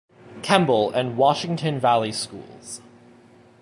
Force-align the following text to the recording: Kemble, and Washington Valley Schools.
Kemble, 0.41 0.89
and 0.89 1.15
Washington 1.15 1.79
Valley 1.79 2.11
Schools. 2.11 2.81